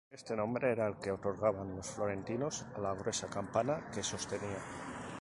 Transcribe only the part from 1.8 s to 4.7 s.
florentinos a la gruesa campana que sostenía.